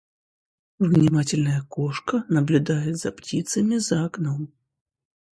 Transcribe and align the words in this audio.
Внимательная 0.79 1.61
кошка 1.69 2.23
наблюдает 2.27 2.97
за 2.97 3.11
птицами 3.11 3.75
за 3.77 4.03
окном 4.05 4.51